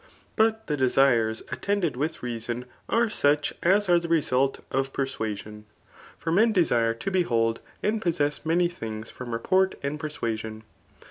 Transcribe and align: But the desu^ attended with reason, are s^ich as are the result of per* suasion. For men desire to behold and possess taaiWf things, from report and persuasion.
But 0.35 0.65
the 0.65 0.75
desu^ 0.75 1.43
attended 1.53 1.95
with 1.95 2.23
reason, 2.23 2.65
are 2.89 3.05
s^ich 3.05 3.53
as 3.61 3.87
are 3.87 3.99
the 3.99 4.07
result 4.07 4.61
of 4.71 4.91
per* 4.93 5.05
suasion. 5.05 5.65
For 6.17 6.31
men 6.31 6.51
desire 6.51 6.95
to 6.95 7.11
behold 7.11 7.59
and 7.83 8.01
possess 8.01 8.39
taaiWf 8.39 8.71
things, 8.71 9.11
from 9.11 9.31
report 9.31 9.75
and 9.83 9.99
persuasion. 9.99 10.63